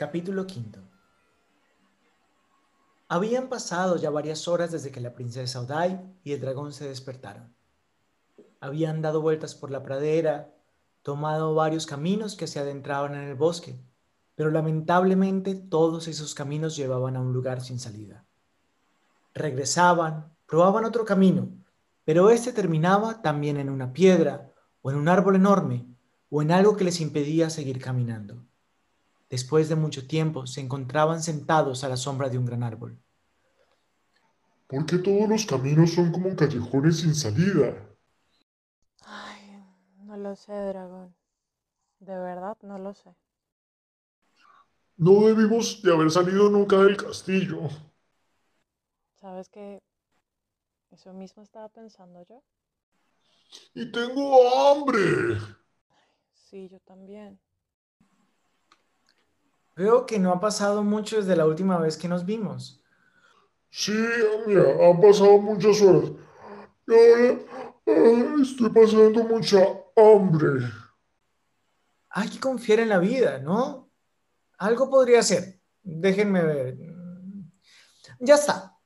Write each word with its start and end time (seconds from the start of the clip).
Capítulo 0.00 0.46
quinto. 0.46 0.80
Habían 3.06 3.50
pasado 3.50 3.96
ya 3.96 4.08
varias 4.08 4.48
horas 4.48 4.72
desde 4.72 4.90
que 4.90 4.98
la 4.98 5.12
princesa 5.12 5.60
Odai 5.60 6.00
y 6.24 6.32
el 6.32 6.40
dragón 6.40 6.72
se 6.72 6.88
despertaron. 6.88 7.54
Habían 8.60 9.02
dado 9.02 9.20
vueltas 9.20 9.54
por 9.54 9.70
la 9.70 9.82
pradera, 9.82 10.54
tomado 11.02 11.54
varios 11.54 11.84
caminos 11.84 12.34
que 12.34 12.46
se 12.46 12.58
adentraban 12.58 13.14
en 13.14 13.28
el 13.28 13.34
bosque, 13.34 13.78
pero 14.36 14.50
lamentablemente 14.50 15.54
todos 15.54 16.08
esos 16.08 16.34
caminos 16.34 16.76
llevaban 16.76 17.16
a 17.16 17.20
un 17.20 17.34
lugar 17.34 17.60
sin 17.60 17.78
salida. 17.78 18.24
Regresaban, 19.34 20.32
probaban 20.46 20.86
otro 20.86 21.04
camino, 21.04 21.50
pero 22.06 22.30
este 22.30 22.54
terminaba 22.54 23.20
también 23.20 23.58
en 23.58 23.68
una 23.68 23.92
piedra 23.92 24.50
o 24.80 24.90
en 24.90 24.96
un 24.96 25.08
árbol 25.08 25.36
enorme 25.36 25.84
o 26.30 26.40
en 26.40 26.52
algo 26.52 26.74
que 26.78 26.84
les 26.84 27.02
impedía 27.02 27.50
seguir 27.50 27.78
caminando. 27.82 28.46
Después 29.30 29.70
de 29.70 29.76
mucho 29.76 30.06
tiempo 30.06 30.46
se 30.46 30.60
encontraban 30.60 31.22
sentados 31.22 31.84
a 31.84 31.88
la 31.88 31.96
sombra 31.96 32.28
de 32.28 32.36
un 32.36 32.44
gran 32.44 32.62
árbol. 32.62 33.00
¿Por 34.68 34.86
qué 34.86 34.96
todos 34.96 35.28
los 35.28 35.44
caminos 35.44 35.92
son 35.92 36.10
como 36.12 36.34
callejones 36.34 37.00
sin 37.00 37.14
salida? 37.14 37.76
Ay, 39.04 39.62
no 40.06 40.16
lo 40.16 40.34
sé, 40.36 40.54
dragón. 40.54 41.14
De 42.00 42.18
verdad, 42.18 42.58
no 42.62 42.78
lo 42.78 42.94
sé. 42.94 43.14
No 45.06 45.14
debimos 45.26 45.82
de 45.82 45.92
haber 45.92 46.12
salido 46.12 46.48
nunca 46.48 46.76
del 46.84 46.96
castillo. 46.96 47.68
¿Sabes 49.20 49.48
qué? 49.48 49.82
Eso 50.92 51.12
mismo 51.12 51.42
estaba 51.42 51.68
pensando 51.68 52.22
yo. 52.22 52.44
Y 53.74 53.90
tengo 53.90 54.48
hambre. 54.48 55.38
Sí, 56.34 56.68
yo 56.68 56.80
también. 56.80 57.38
Veo 59.80 60.04
que 60.04 60.18
no 60.18 60.30
ha 60.30 60.38
pasado 60.38 60.84
mucho 60.84 61.16
desde 61.16 61.34
la 61.34 61.46
última 61.46 61.78
vez 61.78 61.96
que 61.96 62.06
nos 62.06 62.26
vimos. 62.26 62.82
Sí, 63.70 63.98
mira, 64.46 64.76
han 64.78 65.00
pasado 65.00 65.38
muchas 65.38 65.80
horas. 65.80 66.10
Y 66.86 66.92
ahora 66.92 67.40
ah, 67.86 68.36
estoy 68.42 68.68
pasando 68.68 69.24
mucha 69.24 69.66
hambre. 69.96 70.66
Hay 72.10 72.28
que 72.28 72.38
confiar 72.38 72.80
en 72.80 72.90
la 72.90 72.98
vida, 72.98 73.38
¿no? 73.38 73.88
Algo 74.58 74.90
podría 74.90 75.22
ser. 75.22 75.62
Déjenme 75.82 76.42
ver. 76.42 76.76
Ya 78.18 78.34
está. 78.34 78.76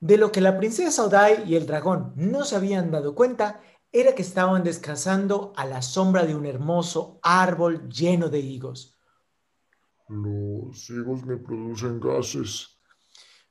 De 0.00 0.16
lo 0.16 0.32
que 0.32 0.40
la 0.40 0.58
princesa 0.58 1.04
Odai 1.04 1.48
y 1.48 1.54
el 1.54 1.66
dragón 1.66 2.14
no 2.16 2.44
se 2.44 2.56
habían 2.56 2.90
dado 2.90 3.14
cuenta 3.14 3.60
era 3.92 4.16
que 4.16 4.22
estaban 4.22 4.64
descansando 4.64 5.52
a 5.54 5.66
la 5.66 5.82
sombra 5.82 6.26
de 6.26 6.34
un 6.34 6.46
hermoso 6.46 7.20
árbol 7.22 7.88
lleno 7.88 8.28
de 8.28 8.40
higos. 8.40 8.96
Los 10.10 10.90
higos 10.90 11.24
me 11.24 11.36
producen 11.36 12.00
gases. 12.00 12.80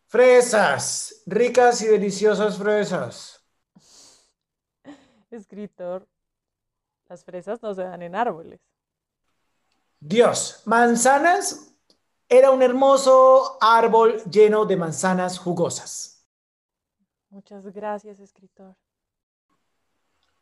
Fresas, 0.08 1.24
ricas 1.26 1.82
y 1.82 1.88
deliciosas 1.88 2.58
fresas. 2.58 3.42
Escritor, 5.32 6.06
las 7.08 7.24
fresas 7.24 7.62
no 7.62 7.74
se 7.74 7.84
dan 7.84 8.02
en 8.02 8.14
árboles. 8.14 8.60
Dios, 10.02 10.62
manzanas 10.66 11.78
era 12.28 12.52
un 12.52 12.62
hermoso 12.62 13.58
árbol 13.62 14.22
lleno 14.30 14.66
de 14.66 14.76
manzanas 14.76 15.40
jugosas. 15.40 16.28
Muchas 17.30 17.66
gracias, 17.68 18.20
escritor. 18.20 18.76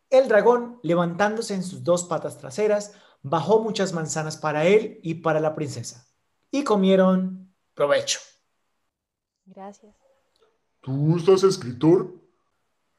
El 0.09 0.27
dragón, 0.27 0.79
levantándose 0.81 1.53
en 1.53 1.61
sus 1.61 1.83
dos 1.83 2.05
patas 2.05 2.39
traseras, 2.39 2.93
bajó 3.21 3.61
muchas 3.61 3.93
manzanas 3.93 4.35
para 4.37 4.65
él 4.65 4.99
y 5.03 5.15
para 5.15 5.39
la 5.39 5.53
princesa. 5.53 6.06
Y 6.51 6.63
comieron 6.63 7.53
provecho. 7.73 8.19
Gracias. 9.45 9.95
¿Tú 10.81 11.17
estás 11.17 11.43
escritor? 11.43 12.13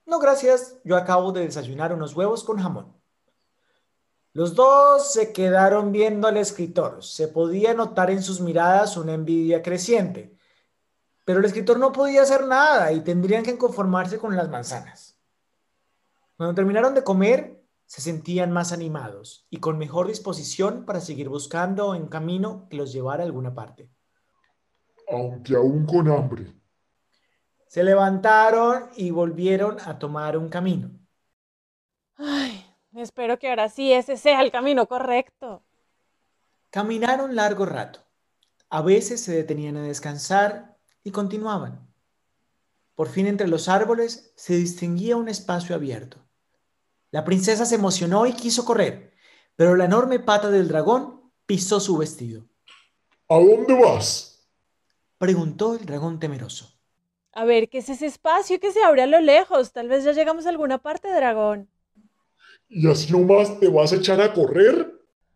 No, 0.07 0.19
gracias. 0.19 0.77
Yo 0.85 0.97
acabo 0.97 1.33
de 1.33 1.43
desayunar 1.43 1.93
unos 1.93 2.15
huevos 2.15 2.45
con 2.45 2.59
jamón. 2.59 2.95
Los 4.33 4.55
dos 4.55 5.13
se 5.13 5.33
quedaron 5.33 5.91
viendo 5.91 6.29
al 6.29 6.37
escritor. 6.37 7.03
Se 7.03 7.29
podía 7.29 7.75
notar 7.75 8.11
en 8.11 8.23
sus 8.23 8.41
miradas 8.41 8.97
una 8.97 9.15
envidia 9.15 9.63
creciente. 9.63 10.37
Pero 11.25 11.41
el 11.41 11.45
escritor 11.45 11.79
no 11.79 11.93
podía 11.93 12.23
hacer 12.23 12.47
nada 12.47 12.93
y 12.93 13.01
tendrían 13.01 13.43
que 13.43 13.59
conformarse 13.59 14.19
con 14.19 14.37
las 14.37 14.49
manzanas. 14.49 15.19
Cuando 16.37 16.55
terminaron 16.55 16.95
de 16.95 17.05
comer, 17.05 17.58
se 17.89 18.03
sentían 18.03 18.53
más 18.53 18.73
animados 18.73 19.47
y 19.49 19.61
con 19.61 19.79
mejor 19.79 20.09
disposición 20.09 20.85
para 20.85 21.01
seguir 21.01 21.31
buscando 21.31 21.95
en 21.95 22.07
camino 22.07 22.69
que 22.69 22.77
los 22.77 22.93
llevara 22.93 23.23
a 23.23 23.27
alguna 23.27 23.55
parte. 23.55 23.91
Aunque 25.11 25.57
aún 25.57 25.87
con 25.87 26.07
hambre. 26.11 26.53
Se 27.67 27.83
levantaron 27.83 28.91
y 28.95 29.11
volvieron 29.11 29.79
a 29.81 29.99
tomar 29.99 30.37
un 30.37 30.51
camino. 30.51 30.91
Ay, 32.17 32.63
espero 32.95 33.39
que 33.39 33.49
ahora 33.49 33.71
sí 33.71 33.91
ese 33.91 34.19
sea 34.19 34.43
el 34.43 34.51
camino 34.51 34.87
correcto. 34.87 35.65
Caminaron 36.69 37.35
largo 37.35 37.65
rato. 37.65 38.01
A 38.69 38.83
veces 38.83 39.23
se 39.23 39.35
detenían 39.35 39.79
a 39.79 39.83
descansar 39.83 40.77
y 41.03 41.11
continuaban. 41.11 41.89
Por 42.95 43.09
fin 43.09 43.27
entre 43.29 43.49
los 43.49 43.67
árboles 43.71 44.35
se 44.37 44.57
distinguía 44.57 45.17
un 45.17 45.31
espacio 45.31 45.75
abierto. 45.75 46.28
La 47.11 47.25
princesa 47.25 47.67
se 47.67 47.75
emocionó 47.77 48.27
y 48.27 48.33
quiso 48.33 48.65
correr, 48.65 49.13
pero 49.57 49.77
la 49.77 49.85
enorme 49.87 50.21
pata 50.21 50.51
del 50.51 50.69
dragón 50.69 51.33
pisó 51.47 51.81
su 51.81 51.97
vestido. 51.97 52.45
¿A 53.29 53.37
dónde 53.39 53.75
vas? 53.75 54.49
Preguntó 55.19 55.75
el 55.75 55.87
dragón 55.87 56.19
temeroso. 56.19 56.73
A 57.33 57.45
ver, 57.47 57.71
¿qué 57.71 57.79
es 57.79 57.89
ese 57.89 58.05
espacio 58.05 58.61
que 58.61 58.71
se 58.71 58.83
abre 58.83 59.01
a 59.03 59.07
lo 59.07 59.21
lejos? 59.21 59.73
Tal 59.73 59.89
vez 59.89 60.05
ya 60.05 60.13
llegamos 60.13 60.45
a 60.45 60.51
alguna 60.51 60.77
parte, 60.79 61.11
dragón. 61.11 61.71
¿Y 62.69 62.89
así 62.91 63.13
nomás 63.13 63.59
te 63.61 63.69
vas 63.69 63.93
a 63.93 63.97
echar 63.97 64.21
a 64.21 64.33
correr? 64.33 64.93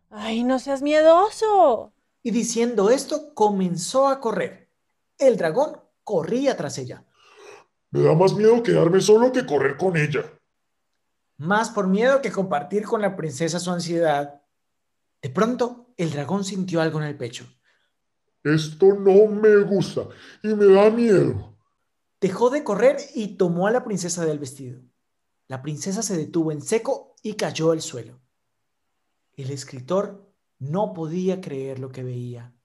Ay, 0.09 0.43
no 0.43 0.59
seas 0.59 0.81
miedoso. 0.81 1.93
Y 2.23 2.31
diciendo 2.31 2.89
esto, 2.89 3.33
comenzó 3.33 4.07
a 4.07 4.19
correr. 4.19 4.69
El 5.17 5.37
dragón 5.37 5.79
corría 6.03 6.55
tras 6.57 6.77
ella. 6.77 7.05
Me 7.91 8.01
da 8.01 8.13
más 8.15 8.33
miedo 8.33 8.63
quedarme 8.63 9.01
solo 9.01 9.31
que 9.31 9.45
correr 9.45 9.77
con 9.77 9.97
ella. 9.97 10.23
Más 11.43 11.71
por 11.71 11.87
miedo 11.87 12.21
que 12.21 12.31
compartir 12.31 12.85
con 12.85 13.01
la 13.01 13.17
princesa 13.17 13.59
su 13.59 13.69
ansiedad. 13.69 14.41
De 15.21 15.29
pronto, 15.29 15.93
el 15.97 16.09
dragón 16.09 16.45
sintió 16.45 16.79
algo 16.79 17.01
en 17.01 17.07
el 17.07 17.17
pecho. 17.17 17.45
Esto 18.45 18.93
no 18.93 19.27
me 19.27 19.57
gusta 19.57 20.07
y 20.41 20.47
me 20.47 20.73
da 20.73 20.89
miedo. 20.89 21.57
Dejó 22.21 22.49
de 22.49 22.63
correr 22.63 22.95
y 23.13 23.35
tomó 23.35 23.67
a 23.67 23.71
la 23.71 23.83
princesa 23.83 24.25
del 24.25 24.39
vestido. 24.39 24.79
La 25.49 25.61
princesa 25.61 26.01
se 26.01 26.15
detuvo 26.15 26.53
en 26.53 26.61
seco 26.61 27.13
y 27.21 27.33
cayó 27.33 27.71
al 27.71 27.81
suelo. 27.81 28.21
El 29.33 29.51
escritor 29.51 30.33
no 30.59 30.93
podía 30.93 31.41
creer 31.41 31.77
lo 31.77 31.91
que 31.91 32.03
veía. 32.03 32.55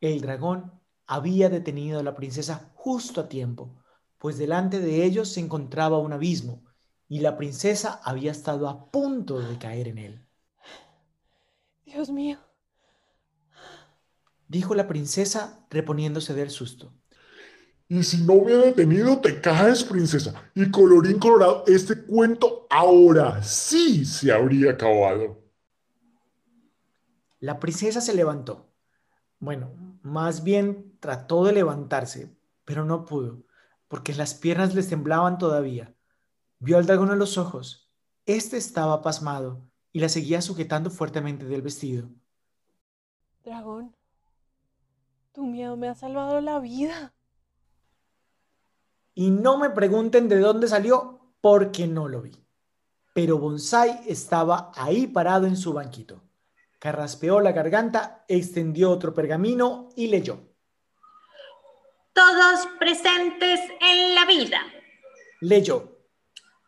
El 0.00 0.22
dragón 0.22 0.72
había 1.06 1.50
detenido 1.50 2.00
a 2.00 2.02
la 2.02 2.16
princesa 2.16 2.72
justo 2.74 3.20
a 3.20 3.28
tiempo, 3.28 3.76
pues 4.18 4.38
delante 4.38 4.80
de 4.80 5.04
ellos 5.04 5.28
se 5.28 5.38
encontraba 5.38 5.98
un 5.98 6.12
abismo 6.12 6.67
y 7.08 7.20
la 7.20 7.36
princesa 7.36 8.00
había 8.04 8.30
estado 8.30 8.68
a 8.68 8.90
punto 8.90 9.40
de 9.40 9.58
caer 9.58 9.88
en 9.88 9.98
él. 9.98 10.26
Dios 11.86 12.10
mío. 12.10 12.38
Dijo 14.46 14.74
la 14.74 14.86
princesa 14.86 15.66
reponiéndose 15.70 16.34
del 16.34 16.50
susto. 16.50 16.92
Y 17.88 18.02
si 18.02 18.18
no 18.24 18.34
me 18.44 18.52
he 18.52 18.56
detenido, 18.56 19.18
te 19.18 19.40
caes, 19.40 19.82
princesa. 19.82 20.34
Y 20.54 20.70
colorín 20.70 21.18
colorado, 21.18 21.64
este 21.66 22.04
cuento 22.04 22.66
ahora 22.68 23.42
sí 23.42 24.04
se 24.04 24.30
habría 24.30 24.72
acabado. 24.72 25.42
La 27.40 27.58
princesa 27.58 28.02
se 28.02 28.14
levantó. 28.14 28.70
Bueno, 29.38 29.72
más 30.02 30.44
bien 30.44 30.98
trató 31.00 31.44
de 31.44 31.52
levantarse, 31.52 32.36
pero 32.66 32.84
no 32.84 33.06
pudo, 33.06 33.44
porque 33.86 34.12
las 34.14 34.34
piernas 34.34 34.74
les 34.74 34.88
temblaban 34.88 35.38
todavía. 35.38 35.94
Vio 36.60 36.78
al 36.78 36.86
dragón 36.86 37.10
a 37.10 37.16
los 37.16 37.38
ojos. 37.38 37.88
Este 38.26 38.56
estaba 38.56 39.00
pasmado 39.00 39.62
y 39.92 40.00
la 40.00 40.08
seguía 40.08 40.42
sujetando 40.42 40.90
fuertemente 40.90 41.44
del 41.44 41.62
vestido. 41.62 42.08
Dragón, 43.44 43.94
tu 45.32 45.46
miedo 45.46 45.76
me 45.76 45.88
ha 45.88 45.94
salvado 45.94 46.40
la 46.40 46.58
vida. 46.58 47.14
Y 49.14 49.30
no 49.30 49.56
me 49.58 49.70
pregunten 49.70 50.28
de 50.28 50.38
dónde 50.38 50.68
salió, 50.68 51.32
porque 51.40 51.86
no 51.86 52.08
lo 52.08 52.22
vi. 52.22 52.32
Pero 53.14 53.38
Bonsai 53.38 54.02
estaba 54.06 54.70
ahí 54.74 55.06
parado 55.06 55.46
en 55.46 55.56
su 55.56 55.72
banquito. 55.72 56.22
Carraspeó 56.78 57.40
la 57.40 57.52
garganta, 57.52 58.24
extendió 58.28 58.90
otro 58.90 59.14
pergamino 59.14 59.88
y 59.96 60.08
leyó. 60.08 60.40
Todos 62.12 62.68
presentes 62.78 63.60
en 63.80 64.14
la 64.14 64.24
vida. 64.26 64.60
Leyó. 65.40 65.97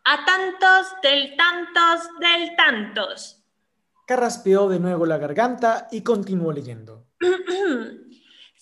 A 0.03 0.25
tantos 0.25 0.95
del 1.03 1.35
tantos 1.35 2.09
del 2.19 2.55
tantos. 2.55 3.43
Carraspeó 4.07 4.67
de 4.67 4.79
nuevo 4.79 5.05
la 5.05 5.17
garganta 5.17 5.87
y 5.91 6.01
continuó 6.01 6.51
leyendo. 6.51 7.07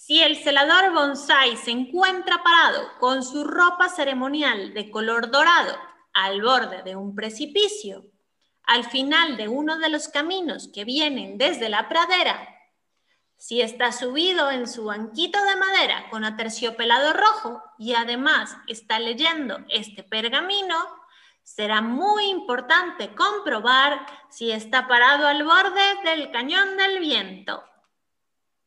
Si 0.10 0.24
el 0.24 0.38
celador 0.38 0.92
bonsai 0.92 1.56
se 1.56 1.70
encuentra 1.70 2.42
parado 2.42 2.98
con 3.00 3.22
su 3.22 3.44
ropa 3.44 3.90
ceremonial 3.90 4.74
de 4.74 4.90
color 4.90 5.30
dorado 5.30 5.78
al 6.14 6.42
borde 6.42 6.82
de 6.82 6.96
un 6.96 7.14
precipicio, 7.14 8.06
al 8.64 8.86
final 8.86 9.38
de 9.38 9.48
uno 9.50 9.78
de 9.78 9.90
los 9.90 10.08
caminos 10.08 10.68
que 10.74 10.84
vienen 10.84 11.38
desde 11.38 11.70
la 11.70 11.88
pradera, 11.90 12.48
si 13.38 13.62
está 13.62 13.92
subido 13.92 14.50
en 14.52 14.68
su 14.68 14.86
banquito 14.86 15.42
de 15.46 15.56
madera 15.56 16.10
con 16.10 16.26
aterciopelado 16.26 17.14
rojo 17.14 17.64
y 17.78 17.94
además 17.94 18.58
está 18.68 19.00
leyendo 19.00 19.60
este 19.70 20.04
pergamino, 20.04 20.76
será 21.44 21.82
muy 21.82 22.26
importante 22.30 23.14
comprobar 23.16 24.06
si 24.30 24.52
está 24.52 24.88
parado 24.88 25.28
al 25.28 25.44
borde 25.44 25.82
del 26.04 26.32
cañón 26.32 26.78
del 26.78 27.00
viento. 27.00 27.64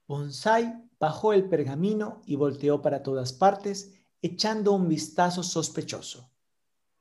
Bonsai 0.06 0.74
bajó 0.98 1.32
el 1.32 1.48
pergamino 1.48 2.22
y 2.26 2.36
volteó 2.36 2.82
para 2.82 3.02
todas 3.02 3.32
partes, 3.32 3.92
echando 4.20 4.72
un 4.72 4.88
vistazo 4.88 5.42
sospechoso. 5.42 6.30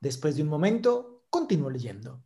Después 0.00 0.36
de 0.36 0.42
un 0.42 0.48
momento, 0.48 1.24
continuó 1.30 1.70
leyendo. 1.70 2.22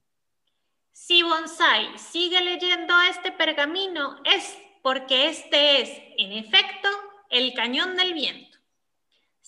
Si 0.93 1.23
Bonsai 1.23 1.99
sigue 1.99 2.41
leyendo 2.41 2.95
este 3.11 3.31
pergamino, 3.31 4.17
es 4.25 4.57
porque 4.83 5.29
este 5.29 5.83
es, 5.83 5.91
en 6.17 6.33
efecto, 6.33 6.89
el 7.29 7.53
cañón 7.53 7.97
del 7.97 8.15
viento. 8.15 8.56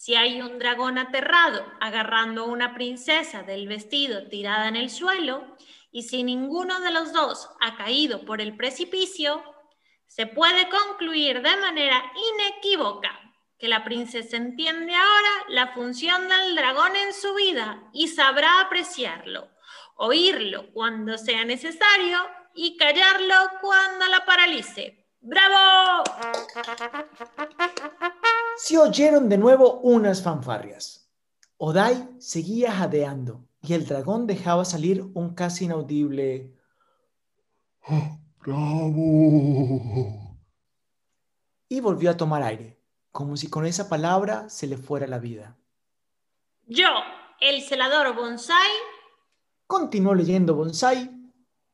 Si 0.00 0.14
hay 0.14 0.40
un 0.40 0.60
dragón 0.60 0.96
aterrado 0.96 1.66
agarrando 1.80 2.42
a 2.42 2.46
una 2.46 2.72
princesa 2.72 3.42
del 3.42 3.66
vestido 3.66 4.28
tirada 4.28 4.68
en 4.68 4.76
el 4.76 4.90
suelo, 4.90 5.56
y 5.90 6.04
si 6.04 6.22
ninguno 6.22 6.78
de 6.78 6.92
los 6.92 7.12
dos 7.12 7.50
ha 7.60 7.76
caído 7.76 8.24
por 8.24 8.40
el 8.40 8.56
precipicio, 8.56 9.42
se 10.06 10.28
puede 10.28 10.68
concluir 10.68 11.42
de 11.42 11.56
manera 11.56 12.12
inequívoca 12.14 13.10
que 13.58 13.66
la 13.66 13.82
princesa 13.82 14.36
entiende 14.36 14.94
ahora 14.94 15.30
la 15.48 15.74
función 15.74 16.28
del 16.28 16.54
dragón 16.54 16.94
en 16.94 17.12
su 17.12 17.34
vida 17.34 17.82
y 17.92 18.06
sabrá 18.06 18.60
apreciarlo, 18.60 19.48
oírlo 19.96 20.72
cuando 20.74 21.18
sea 21.18 21.44
necesario 21.44 22.20
y 22.54 22.76
callarlo 22.76 23.34
cuando 23.60 24.06
la 24.06 24.24
paralice. 24.24 25.08
¡Bravo! 25.20 26.04
Se 28.58 28.76
oyeron 28.76 29.28
de 29.28 29.38
nuevo 29.38 29.78
unas 29.81 30.20
fanfarrias. 30.22 31.08
Odai 31.58 32.08
seguía 32.19 32.72
jadeando 32.72 33.46
y 33.62 33.75
el 33.75 33.87
dragón 33.87 34.26
dejaba 34.26 34.64
salir 34.64 35.02
un 35.14 35.34
casi 35.34 35.66
inaudible 35.66 36.55
¡Oh, 37.87 38.19
¡Bravo! 38.40 40.37
y 41.69 41.81
volvió 41.81 42.10
a 42.10 42.16
tomar 42.16 42.43
aire, 42.43 42.81
como 43.12 43.37
si 43.37 43.49
con 43.49 43.64
esa 43.64 43.88
palabra 43.88 44.49
se 44.49 44.66
le 44.66 44.76
fuera 44.76 45.06
la 45.06 45.19
vida. 45.19 45.56
Yo, 46.66 46.88
el 47.40 47.62
celador 47.62 48.14
Bonsai, 48.14 48.70
Continuó 49.66 50.14
leyendo 50.14 50.55
Bonsai 50.55 51.10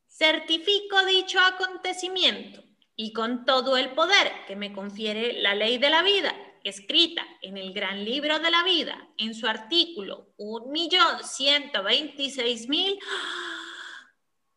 certifico 0.07 1.03
dicho 1.05 1.39
acontecimiento 1.39 2.63
y 2.95 3.11
con 3.11 3.43
todo 3.43 3.75
el 3.75 3.93
poder 3.93 4.31
que 4.47 4.55
me 4.55 4.71
confiere 4.71 5.41
la 5.41 5.55
ley 5.55 5.77
de 5.77 5.89
la 5.89 6.03
vida, 6.03 6.33
escrita 6.65 7.23
en 7.41 7.55
el 7.57 7.73
gran 7.73 8.03
libro 8.03 8.39
de 8.39 8.51
la 8.51 8.63
vida, 8.63 9.07
en 9.17 9.33
su 9.33 9.47
artículo 9.47 10.33
1.126.000, 10.37 12.99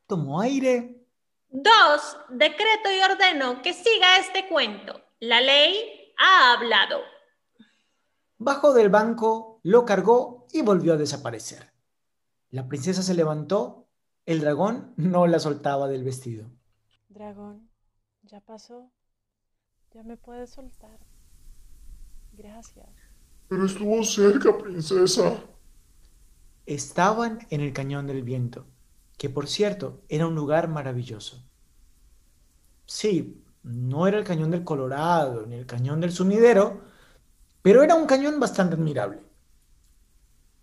tomó 0.07 0.41
aire 0.41 0.99
dos, 1.51 2.17
decreto 2.31 2.91
y 2.91 3.01
ordeno 3.01 3.63
que 3.63 3.73
siga 3.73 4.19
este 4.19 4.49
cuento. 4.49 5.01
La 5.21 5.41
ley 5.41 6.13
ha 6.19 6.53
hablado. 6.53 7.01
Bajó 8.39 8.73
del 8.73 8.89
banco, 8.89 9.61
lo 9.63 9.85
cargó 9.85 10.47
y 10.53 10.63
volvió 10.63 10.95
a 10.95 10.97
desaparecer. 10.97 11.73
La 12.51 12.69
princesa 12.69 13.03
se 13.03 13.15
levantó, 13.15 13.89
el 14.27 14.41
dragón 14.41 14.95
no 14.97 15.27
la 15.27 15.39
soltaba 15.39 15.89
del 15.89 16.05
vestido. 16.05 16.51
Dragón, 17.09 17.69
ya 18.23 18.41
pasó. 18.41 18.91
Ya 19.91 20.03
me 20.03 20.17
puedes 20.17 20.51
soltar. 20.51 21.01
Gracias. 22.39 22.87
Pero 23.49 23.67
estuvo 23.67 24.05
cerca, 24.05 24.57
princesa. 24.57 25.43
Estaban 26.67 27.41
en 27.51 27.61
el 27.61 27.73
cañón 27.73 28.07
del 28.07 28.23
viento, 28.23 28.65
que 29.17 29.29
por 29.29 29.49
cierto 29.49 30.03
era 30.09 30.29
un 30.29 30.37
lugar 30.37 30.69
maravilloso. 30.69 31.43
Sí, 32.87 33.43
no 33.65 34.07
era 34.07 34.19
el 34.19 34.25
cañón 34.25 34.53
del 34.53 34.63
Colorado 34.63 35.47
ni 35.47 35.57
el 35.57 35.67
cañón 35.67 36.01
del 36.01 36.13
Sumidero, 36.13 36.81
pero 37.61 37.83
era 37.83 37.97
un 37.97 38.07
cañón 38.07 38.39
bastante 38.39 38.77
admirable. 38.77 39.21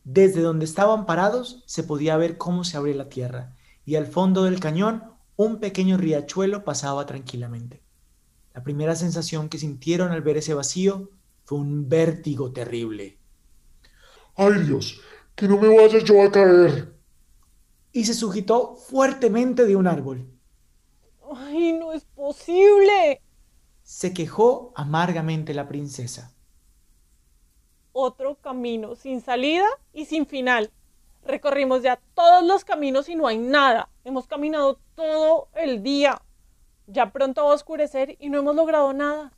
Desde 0.06 0.42
donde 0.42 0.64
estaban 0.64 1.06
parados 1.06 1.62
se 1.66 1.84
podía 1.84 2.16
ver 2.16 2.38
cómo 2.38 2.64
se 2.64 2.78
abría 2.78 2.96
la 2.96 3.10
tierra 3.10 3.54
y 3.84 3.96
al 3.96 4.08
fondo 4.08 4.46
del 4.46 4.62
cañón 4.62 5.04
un 5.36 5.60
pequeño 5.60 5.98
riachuelo 5.98 6.64
pasaba 6.64 7.06
tranquilamente. 7.06 7.82
La 8.54 8.64
primera 8.64 8.96
sensación 8.96 9.50
que 9.50 9.58
sintieron 9.58 10.14
al 10.14 10.22
ver 10.22 10.38
ese 10.38 10.54
vacío 10.54 11.12
fue 11.46 11.60
un 11.60 11.88
vértigo 11.88 12.52
terrible. 12.52 13.20
¡Ay, 14.36 14.64
Dios! 14.66 15.00
¡Que 15.36 15.48
no 15.48 15.58
me 15.58 15.68
vaya 15.68 16.00
yo 16.00 16.22
a 16.24 16.32
caer! 16.32 16.94
Y 17.92 18.04
se 18.04 18.14
sujetó 18.14 18.76
fuertemente 18.76 19.66
de 19.66 19.76
un 19.76 19.88
árbol. 19.88 20.28
¡Ay, 21.34 21.74
no 21.74 21.94
es 21.94 22.04
posible! 22.06 23.22
Se 23.84 24.14
quejó 24.14 24.74
amargamente 24.76 25.54
la 25.54 25.68
princesa. 25.68 26.36
Otro 27.94 28.36
camino 28.42 28.96
sin 28.96 29.22
salida 29.22 29.68
y 29.94 30.06
sin 30.06 30.26
final. 30.26 30.72
Recorrimos 31.24 31.84
ya 31.84 32.02
todos 32.14 32.44
los 32.44 32.66
caminos 32.66 33.08
y 33.08 33.16
no 33.16 33.28
hay 33.28 33.38
nada. 33.38 33.90
Hemos 34.04 34.28
caminado 34.28 34.80
todo 34.96 35.48
el 35.54 35.82
día. 35.82 36.22
Ya 36.88 37.12
pronto 37.12 37.46
va 37.46 37.52
a 37.52 37.56
oscurecer 37.56 38.18
y 38.20 38.30
no 38.30 38.40
hemos 38.40 38.56
logrado 38.56 38.94
nada. 38.94 39.35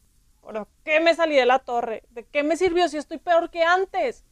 ¿Por 0.47 0.65
qué 0.85 1.01
me 1.01 1.13
salí 1.13 1.35
de 1.35 1.45
la 1.45 1.59
torre? 1.59 2.03
¿De 2.11 2.23
qué 2.23 2.41
me 2.41 2.55
sirvió 2.55 2.87
si 2.87 2.95
estoy 2.95 3.17
peor 3.17 3.51
que 3.51 3.63
antes? 3.63 4.23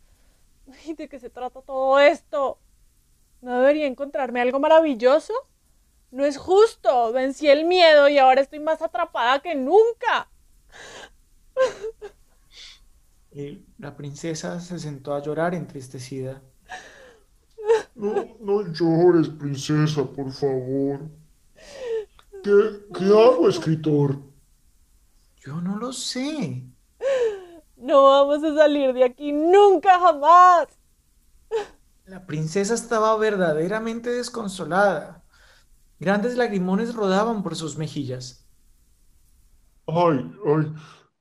¿De 0.97 1.09
qué 1.09 1.19
se 1.19 1.29
trata 1.29 1.62
todo 1.62 2.00
esto? 2.00 2.57
¿No 3.41 3.59
debería 3.59 3.85
encontrarme 3.85 4.39
algo 4.39 4.57
maravilloso? 4.62 5.33
No 6.12 6.23
es 6.23 6.38
justo. 6.38 7.11
Vencí 7.11 7.49
el 7.49 7.66
miedo 7.66 8.07
y 8.07 8.18
ahora 8.18 8.40
estoy 8.40 8.61
más 8.61 8.81
atrapada 8.81 9.42
que 9.42 9.56
nunca. 9.56 10.30
Y 13.33 13.66
la 13.78 13.97
princesa 13.97 14.61
se 14.61 14.80
sentó 14.80 15.16
a 15.16 15.21
llorar 15.21 15.54
entristecida. 15.54 16.42
No, 17.94 18.37
no 18.40 18.71
llores, 18.71 19.28
princesa, 19.28 20.06
por 20.06 20.31
favor. 20.31 21.09
¿Qué, 22.42 22.85
qué 22.97 23.04
hago, 23.04 23.49
escritor? 23.49 24.33
Yo 25.45 25.61
no 25.61 25.78
lo 25.78 25.94
sé. 25.94 26.66
No 27.78 28.04
vamos 28.06 28.44
a 28.44 28.56
salir 28.56 28.94
de 28.94 29.04
aquí 29.04 29.31
nunca 29.31 29.99
jamás. 29.99 30.68
La 32.06 32.25
princesa 32.25 32.73
estaba 32.73 33.16
verdaderamente 33.18 34.09
desconsolada. 34.09 35.23
Grandes 35.99 36.35
lagrimones 36.35 36.95
rodaban 36.95 37.44
por 37.44 37.56
sus 37.56 37.78
mejillas. 37.78 38.47
Ay, 39.87 40.31
ay, 40.45 40.73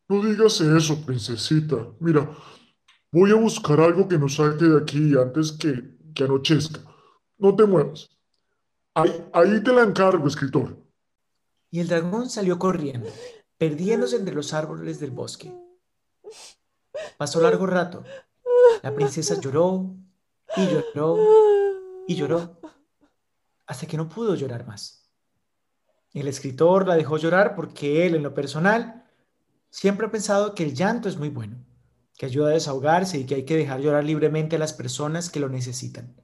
no 0.09 0.25
digas 0.25 0.61
eso, 0.61 1.05
princesita. 1.05 1.77
Mira, 2.01 2.29
voy 3.13 3.31
a 3.31 3.35
buscar 3.35 3.81
algo 3.81 4.09
que 4.09 4.19
nos 4.19 4.37
saque 4.37 4.65
de 4.65 4.79
aquí 4.79 5.15
antes 5.19 5.53
que, 5.53 5.99
que 6.15 6.25
anochezca. 6.25 6.81
No 7.37 7.55
te 7.55 7.67
muevas. 7.67 8.09
Ahí, 8.95 9.13
ahí 9.35 9.63
te 9.63 9.73
la 9.73 9.83
encargo, 9.83 10.27
escritor. 10.27 10.79
Y 11.71 11.81
el 11.81 11.89
dragón 11.89 12.31
salió 12.31 12.59
corriendo, 12.59 13.11
perdiéndose 13.59 14.17
entre 14.17 14.35
los 14.35 14.53
árboles 14.53 15.01
del 15.01 15.11
bosque. 15.11 15.53
Pasó 17.17 17.41
largo 17.41 17.67
rato. 17.67 18.05
La 18.83 18.95
princesa 18.95 19.41
lloró 19.41 19.95
y 20.57 20.67
lloró 20.67 21.19
y 22.07 22.15
lloró 22.15 22.61
hasta 23.67 23.87
que 23.87 23.97
no 23.97 24.09
pudo 24.09 24.35
llorar 24.35 24.67
más. 24.67 25.11
El 26.13 26.29
escritor 26.29 26.87
la 26.87 26.97
dejó 26.97 27.17
llorar 27.17 27.55
porque 27.57 28.07
él, 28.07 28.15
en 28.15 28.23
lo 28.23 28.35
personal, 28.35 29.05
siempre 29.71 30.07
ha 30.07 30.11
pensado 30.11 30.55
que 30.55 30.63
el 30.63 30.75
llanto 30.75 31.09
es 31.09 31.17
muy 31.17 31.29
bueno, 31.29 31.65
que 32.17 32.27
ayuda 32.27 32.49
a 32.49 32.53
desahogarse 32.53 33.19
y 33.19 33.27
que 33.27 33.37
hay 33.37 33.45
que 33.45 33.57
dejar 33.57 33.81
llorar 33.81 34.05
libremente 34.05 34.57
a 34.57 34.61
las 34.61 34.73
personas 34.73 35.31
que 35.31 35.41
lo 35.41 35.49
necesitan. 35.49 36.15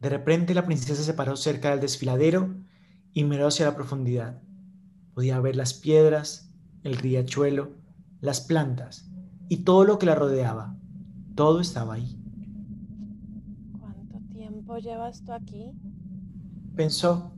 De 0.00 0.08
repente 0.08 0.54
la 0.54 0.66
princesa 0.66 1.02
se 1.02 1.14
paró 1.14 1.36
cerca 1.36 1.70
del 1.70 1.80
desfiladero 1.80 2.54
y 3.12 3.24
miró 3.24 3.46
hacia 3.48 3.66
la 3.66 3.74
profundidad. 3.74 4.42
Podía 5.18 5.40
ver 5.40 5.56
las 5.56 5.74
piedras, 5.74 6.48
el 6.84 6.96
riachuelo, 6.96 7.72
las 8.20 8.40
plantas 8.40 9.10
y 9.48 9.64
todo 9.64 9.82
lo 9.82 9.98
que 9.98 10.06
la 10.06 10.14
rodeaba. 10.14 10.76
Todo 11.34 11.60
estaba 11.60 11.94
ahí. 11.94 12.16
¿Cuánto 13.80 14.20
tiempo 14.32 14.78
llevas 14.78 15.24
tú 15.24 15.32
aquí? 15.32 15.72
Pensó. 16.76 17.32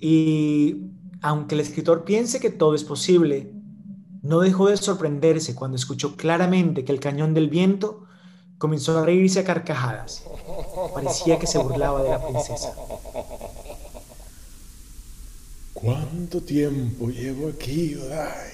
Y 0.00 0.90
Aunque 1.22 1.54
el 1.54 1.60
escritor 1.60 2.04
piense 2.04 2.40
que 2.40 2.50
todo 2.50 2.74
es 2.74 2.82
posible, 2.82 3.54
no 4.22 4.40
dejó 4.40 4.66
de 4.66 4.76
sorprenderse 4.76 5.54
cuando 5.54 5.76
escuchó 5.76 6.16
claramente 6.16 6.84
que 6.84 6.90
el 6.90 6.98
cañón 6.98 7.32
del 7.32 7.48
viento 7.48 8.06
comenzó 8.58 8.98
a 8.98 9.06
reírse 9.06 9.38
a 9.38 9.44
carcajadas. 9.44 10.24
Parecía 10.92 11.38
que 11.38 11.46
se 11.46 11.58
burlaba 11.58 12.02
de 12.02 12.10
la 12.10 12.26
princesa. 12.26 12.74
¿Cuánto 15.76 16.40
tiempo 16.40 17.10
llevo 17.10 17.50
aquí, 17.50 17.94
Odai? 17.96 18.50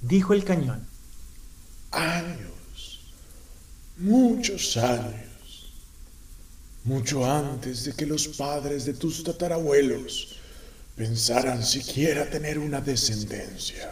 Dijo 0.00 0.32
el 0.32 0.44
cañón. 0.44 0.86
Años, 1.90 3.00
muchos 3.96 4.76
años, 4.76 5.72
mucho 6.84 7.28
antes 7.28 7.84
de 7.84 7.94
que 7.94 8.06
los 8.06 8.28
padres 8.28 8.84
de 8.84 8.94
tus 8.94 9.24
tatarabuelos 9.24 10.36
pensaran 10.94 11.64
siquiera 11.64 12.30
tener 12.30 12.60
una 12.60 12.80
descendencia. 12.80 13.90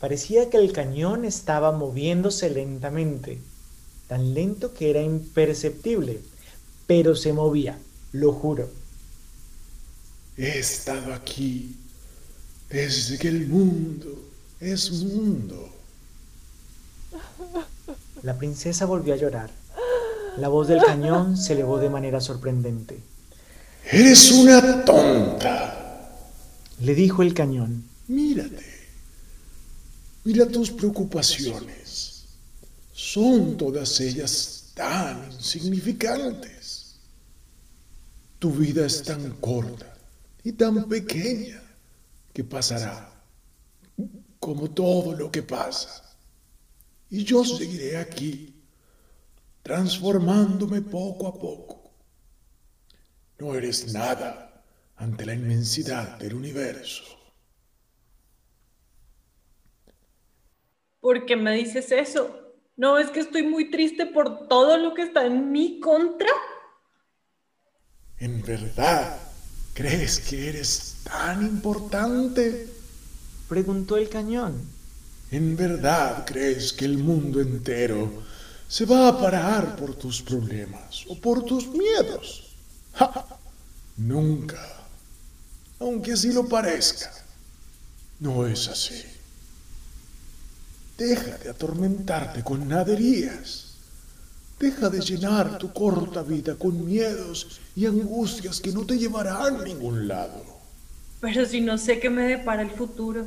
Parecía 0.00 0.50
que 0.50 0.56
el 0.56 0.72
cañón 0.72 1.24
estaba 1.24 1.70
moviéndose 1.70 2.50
lentamente, 2.50 3.38
tan 4.08 4.34
lento 4.34 4.74
que 4.74 4.90
era 4.90 5.02
imperceptible, 5.02 6.20
pero 6.88 7.14
se 7.14 7.32
movía, 7.32 7.78
lo 8.10 8.32
juro. 8.32 8.85
He 10.38 10.58
estado 10.58 11.14
aquí 11.14 11.76
desde 12.68 13.16
que 13.16 13.28
el 13.28 13.46
mundo 13.46 14.28
es 14.60 14.90
mundo. 14.90 15.70
La 18.22 18.36
princesa 18.36 18.84
volvió 18.84 19.14
a 19.14 19.16
llorar. 19.16 19.50
La 20.36 20.48
voz 20.48 20.68
del 20.68 20.82
cañón 20.82 21.38
se 21.38 21.54
elevó 21.54 21.78
de 21.78 21.88
manera 21.88 22.20
sorprendente. 22.20 22.98
Eres 23.90 24.30
una 24.30 24.84
tonta. 24.84 26.12
Le 26.80 26.94
dijo 26.94 27.22
el 27.22 27.32
cañón. 27.32 27.84
Mírate. 28.08 28.64
Mira 30.24 30.46
tus 30.48 30.70
preocupaciones. 30.70 32.24
Son 32.92 33.56
todas 33.56 34.00
ellas 34.00 34.64
tan 34.74 35.32
insignificantes. 35.32 36.96
Tu 38.38 38.50
vida 38.50 38.84
es 38.84 39.02
tan 39.02 39.30
corta 39.40 39.95
y 40.46 40.52
tan 40.52 40.88
pequeña 40.88 41.60
que 42.32 42.44
pasará 42.44 43.10
como 44.38 44.70
todo 44.70 45.12
lo 45.12 45.28
que 45.28 45.42
pasa. 45.42 46.16
Y 47.10 47.24
yo 47.24 47.44
seguiré 47.44 47.96
aquí, 47.96 48.54
transformándome 49.64 50.82
poco 50.82 51.26
a 51.26 51.34
poco. 51.34 51.90
No 53.40 53.56
eres 53.56 53.92
nada 53.92 54.62
ante 54.94 55.26
la 55.26 55.34
inmensidad 55.34 56.16
del 56.16 56.34
universo. 56.34 57.02
¿Por 61.00 61.26
qué 61.26 61.34
me 61.34 61.56
dices 61.56 61.90
eso? 61.90 62.54
¿No 62.76 62.94
ves 62.94 63.10
que 63.10 63.18
estoy 63.18 63.42
muy 63.42 63.68
triste 63.72 64.06
por 64.06 64.46
todo 64.46 64.78
lo 64.78 64.94
que 64.94 65.02
está 65.02 65.26
en 65.26 65.50
mi 65.50 65.80
contra? 65.80 66.30
En 68.18 68.42
verdad, 68.42 69.25
¿Crees 69.76 70.20
que 70.20 70.48
eres 70.48 70.94
tan 71.04 71.44
importante? 71.44 72.66
Preguntó 73.46 73.98
el 73.98 74.08
cañón. 74.08 74.54
¿En 75.30 75.54
verdad 75.54 76.24
crees 76.24 76.72
que 76.72 76.86
el 76.86 76.96
mundo 76.96 77.42
entero 77.42 78.22
se 78.66 78.86
va 78.86 79.06
a 79.06 79.20
parar 79.20 79.76
por 79.76 79.94
tus 79.94 80.22
problemas 80.22 81.04
o 81.08 81.20
por 81.20 81.44
tus 81.44 81.68
miedos? 81.68 82.54
Nunca. 83.98 84.66
Aunque 85.78 86.14
así 86.14 86.32
lo 86.32 86.48
parezca. 86.48 87.12
No 88.20 88.46
es 88.46 88.68
así. 88.68 89.04
Deja 90.96 91.36
de 91.36 91.50
atormentarte 91.50 92.42
con 92.42 92.66
naderías. 92.66 93.75
Deja 94.58 94.88
de 94.88 95.00
llenar 95.00 95.58
tu 95.58 95.70
corta 95.70 96.22
vida 96.22 96.54
con 96.54 96.86
miedos 96.86 97.60
y 97.74 97.84
angustias 97.84 98.58
que 98.58 98.72
no 98.72 98.86
te 98.86 98.96
llevarán 98.96 99.56
a 99.56 99.62
ningún 99.62 100.08
lado. 100.08 100.42
Pero 101.20 101.44
si 101.44 101.60
no 101.60 101.76
sé 101.76 102.00
qué 102.00 102.08
me 102.08 102.22
depara 102.22 102.62
el 102.62 102.70
futuro. 102.70 103.26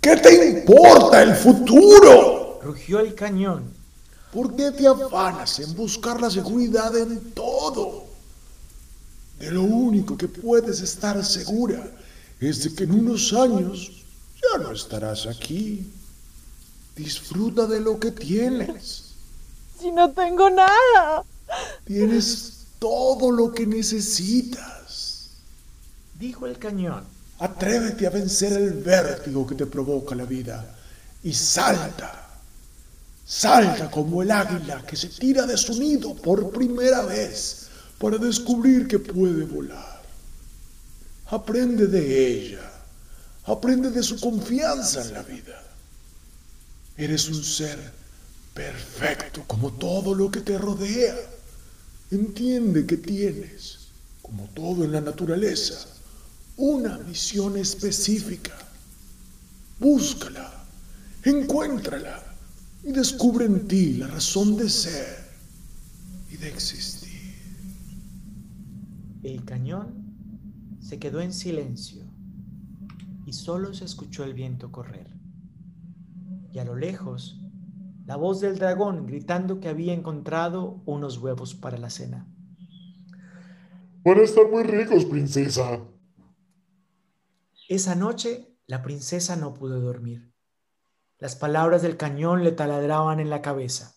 ¿Qué 0.00 0.16
te 0.16 0.50
importa 0.50 1.22
el 1.22 1.34
futuro? 1.34 2.60
Rugió 2.62 3.00
el 3.00 3.16
cañón. 3.16 3.64
¿Por 4.32 4.54
qué 4.54 4.70
te 4.70 4.86
afanas 4.86 5.58
en 5.58 5.74
buscar 5.74 6.20
la 6.20 6.30
seguridad 6.30 6.96
en 6.96 7.32
todo? 7.32 8.04
De 9.40 9.50
lo 9.50 9.62
único 9.62 10.16
que 10.16 10.28
puedes 10.28 10.80
estar 10.80 11.24
segura 11.24 11.84
es 12.38 12.62
de 12.62 12.74
que 12.74 12.84
en 12.84 12.92
unos 12.92 13.32
años 13.32 14.04
ya 14.40 14.58
no 14.58 14.70
estarás 14.70 15.26
aquí. 15.26 15.84
Disfruta 16.94 17.66
de 17.66 17.80
lo 17.80 17.98
que 17.98 18.12
tienes 18.12 19.13
si 19.78 19.92
no 19.92 20.10
tengo 20.12 20.50
nada? 20.50 21.24
Tienes 21.84 22.66
todo 22.78 23.30
lo 23.30 23.52
que 23.52 23.66
necesitas. 23.66 25.30
Dijo 26.18 26.46
el 26.46 26.58
cañón. 26.58 27.04
Atrévete 27.38 28.06
a 28.06 28.10
vencer 28.10 28.52
el 28.52 28.74
vértigo 28.74 29.46
que 29.46 29.54
te 29.54 29.66
provoca 29.66 30.14
la 30.14 30.24
vida 30.24 30.76
y 31.22 31.32
salta. 31.32 32.20
Salta 33.26 33.90
como 33.90 34.22
el 34.22 34.30
águila 34.30 34.84
que 34.86 34.96
se 34.96 35.08
tira 35.08 35.46
de 35.46 35.56
su 35.56 35.78
nido 35.78 36.14
por 36.14 36.50
primera 36.50 37.02
vez 37.02 37.68
para 37.98 38.18
descubrir 38.18 38.86
que 38.86 38.98
puede 38.98 39.44
volar. 39.44 40.02
Aprende 41.26 41.86
de 41.86 42.28
ella. 42.28 42.70
Aprende 43.46 43.90
de 43.90 44.02
su 44.02 44.20
confianza 44.20 45.02
en 45.02 45.14
la 45.14 45.22
vida. 45.22 45.62
Eres 46.96 47.28
un 47.28 47.42
ser 47.42 48.03
perfecto 48.54 49.42
como 49.46 49.72
todo 49.72 50.14
lo 50.14 50.30
que 50.30 50.40
te 50.40 50.56
rodea. 50.56 51.14
Entiende 52.10 52.86
que 52.86 52.96
tienes, 52.96 53.88
como 54.22 54.44
todo 54.54 54.84
en 54.84 54.92
la 54.92 55.00
naturaleza, 55.00 55.74
una 56.56 56.98
misión 56.98 57.56
específica. 57.56 58.52
Búscala, 59.80 60.64
encuéntrala 61.24 62.22
y 62.84 62.92
descubre 62.92 63.46
en 63.46 63.66
ti 63.66 63.94
la 63.94 64.06
razón 64.06 64.56
de 64.56 64.70
ser 64.70 65.28
y 66.30 66.36
de 66.36 66.48
existir. 66.48 67.04
El 69.24 69.44
cañón 69.44 70.04
se 70.80 70.98
quedó 70.98 71.20
en 71.20 71.32
silencio 71.32 72.04
y 73.26 73.32
solo 73.32 73.74
se 73.74 73.84
escuchó 73.84 74.22
el 74.22 74.34
viento 74.34 74.70
correr. 74.70 75.08
Y 76.52 76.58
a 76.58 76.64
lo 76.64 76.76
lejos 76.76 77.40
la 78.04 78.16
voz 78.16 78.40
del 78.40 78.58
dragón 78.58 79.06
gritando 79.06 79.60
que 79.60 79.68
había 79.68 79.94
encontrado 79.94 80.82
unos 80.84 81.18
huevos 81.18 81.54
para 81.54 81.78
la 81.78 81.90
cena. 81.90 82.26
Van 84.04 84.18
a 84.18 84.22
estar 84.22 84.50
muy 84.50 84.62
ricos, 84.64 85.06
princesa. 85.06 85.80
Esa 87.68 87.94
noche 87.94 88.54
la 88.66 88.82
princesa 88.82 89.36
no 89.36 89.54
pudo 89.54 89.80
dormir. 89.80 90.30
Las 91.18 91.36
palabras 91.36 91.80
del 91.82 91.96
cañón 91.96 92.44
le 92.44 92.52
taladraban 92.52 93.20
en 93.20 93.30
la 93.30 93.40
cabeza. 93.40 93.94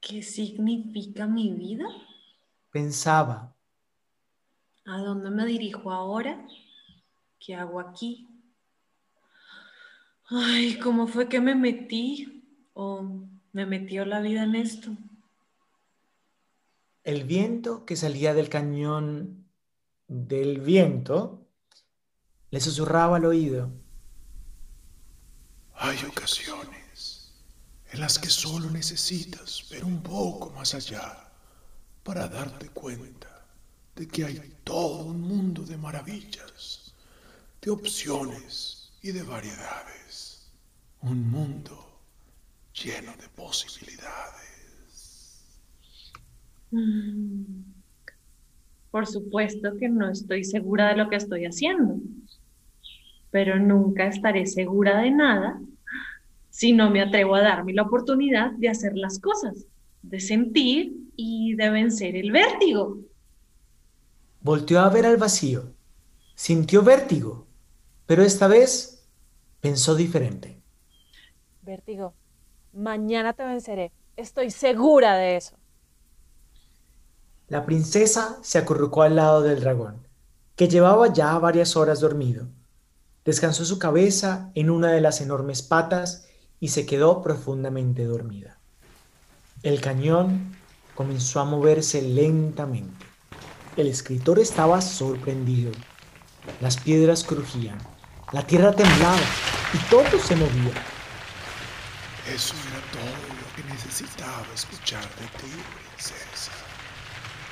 ¿Qué 0.00 0.22
significa 0.22 1.26
mi 1.26 1.52
vida? 1.52 1.84
Pensaba. 2.70 3.56
¿A 4.84 4.98
dónde 4.98 5.30
me 5.30 5.46
dirijo 5.46 5.92
ahora? 5.92 6.46
¿Qué 7.38 7.54
hago 7.54 7.78
aquí? 7.78 8.28
Ay, 10.28 10.78
¿cómo 10.80 11.06
fue 11.06 11.28
que 11.28 11.40
me 11.40 11.54
metí? 11.54 12.35
O 12.78 13.02
me 13.52 13.64
metió 13.64 14.04
la 14.04 14.20
vida 14.20 14.44
en 14.44 14.54
esto. 14.54 14.90
El 17.04 17.24
viento 17.24 17.86
que 17.86 17.96
salía 17.96 18.34
del 18.34 18.50
cañón 18.50 19.46
del 20.08 20.60
viento 20.60 21.48
le 22.50 22.60
susurraba 22.60 23.16
al 23.16 23.24
oído. 23.24 23.72
Hay 25.76 25.96
ocasiones 26.04 27.32
en 27.92 28.00
las 28.00 28.18
que 28.18 28.28
solo 28.28 28.68
necesitas 28.70 29.66
ver 29.70 29.82
un 29.82 30.02
poco 30.02 30.50
más 30.50 30.74
allá 30.74 31.32
para 32.02 32.28
darte 32.28 32.68
cuenta 32.68 33.46
de 33.94 34.06
que 34.06 34.26
hay 34.26 34.54
todo 34.64 35.06
un 35.06 35.22
mundo 35.22 35.62
de 35.62 35.78
maravillas, 35.78 36.94
de 37.62 37.70
opciones 37.70 38.92
y 39.00 39.12
de 39.12 39.22
variedades. 39.22 40.50
Un 41.00 41.30
mundo 41.30 41.95
lleno 42.82 43.12
de 43.16 43.28
posibilidades. 43.34 45.42
Mm. 46.70 47.42
Por 48.90 49.06
supuesto 49.06 49.76
que 49.78 49.88
no 49.88 50.10
estoy 50.10 50.44
segura 50.44 50.88
de 50.88 50.96
lo 50.96 51.08
que 51.08 51.16
estoy 51.16 51.44
haciendo, 51.44 51.96
pero 53.30 53.58
nunca 53.58 54.06
estaré 54.06 54.46
segura 54.46 55.00
de 55.00 55.10
nada 55.10 55.60
si 56.50 56.72
no 56.72 56.90
me 56.90 57.02
atrevo 57.02 57.34
a 57.34 57.42
darme 57.42 57.74
la 57.74 57.82
oportunidad 57.82 58.52
de 58.52 58.70
hacer 58.70 58.96
las 58.96 59.18
cosas, 59.18 59.66
de 60.02 60.20
sentir 60.20 60.94
y 61.16 61.54
de 61.54 61.70
vencer 61.70 62.16
el 62.16 62.32
vértigo. 62.32 62.98
Volteó 64.40 64.80
a 64.80 64.88
ver 64.88 65.04
al 65.04 65.16
vacío 65.16 65.76
Sintió 66.36 66.82
vértigo, 66.82 67.46
pero 68.04 68.22
esta 68.22 68.46
vez 68.46 69.02
pensó 69.62 69.94
diferente. 69.94 70.60
Vértigo, 71.62 72.12
mañana 72.76 73.32
te 73.32 73.44
venceré. 73.44 73.92
Estoy 74.16 74.50
segura 74.50 75.16
de 75.16 75.36
eso. 75.36 75.56
La 77.48 77.64
princesa 77.64 78.38
se 78.42 78.58
acurrucó 78.58 79.02
al 79.02 79.16
lado 79.16 79.42
del 79.42 79.60
dragón, 79.60 80.06
que 80.56 80.68
llevaba 80.68 81.12
ya 81.12 81.38
varias 81.38 81.76
horas 81.76 82.00
dormido. 82.00 82.48
Descansó 83.24 83.64
su 83.64 83.78
cabeza 83.78 84.50
en 84.54 84.70
una 84.70 84.92
de 84.92 85.00
las 85.00 85.20
enormes 85.20 85.62
patas 85.62 86.26
y 86.60 86.68
se 86.68 86.86
quedó 86.86 87.22
profundamente 87.22 88.04
dormida. 88.04 88.58
El 89.62 89.80
cañón 89.80 90.56
comenzó 90.94 91.40
a 91.40 91.44
moverse 91.44 92.02
lentamente. 92.02 93.06
El 93.76 93.86
escritor 93.88 94.38
estaba 94.38 94.80
sorprendido. 94.80 95.72
Las 96.60 96.76
piedras 96.78 97.24
crujían, 97.24 97.78
la 98.32 98.46
tierra 98.46 98.72
temblaba 98.72 99.18
y 99.72 99.90
todo 99.90 100.18
se 100.18 100.36
movía. 100.36 100.95
Eso 102.28 102.54
era 102.70 102.80
todo 102.90 103.04
lo 103.40 103.54
que 103.54 103.62
necesitaba 103.72 104.46
escuchar 104.52 105.04
de 105.16 105.26
ti, 105.38 105.52
princesa. 105.94 106.50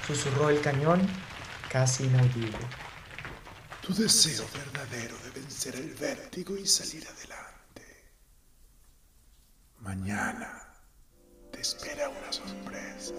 Susurró 0.04 0.50
el 0.50 0.60
cañón, 0.60 1.00
casi 1.70 2.04
inaudible. 2.04 2.58
Tu 3.82 3.94
deseo 3.94 4.44
verdadero 4.52 5.16
de 5.18 5.30
vencer 5.30 5.76
el 5.76 5.94
vértigo 5.94 6.56
y 6.56 6.66
salir 6.66 7.06
adelante. 7.06 8.04
Mañana 9.78 10.74
te 11.52 11.60
espera 11.60 12.08
una 12.08 12.32
sorpresa. 12.32 13.14